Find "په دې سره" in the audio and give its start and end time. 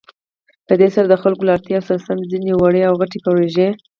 0.67-1.05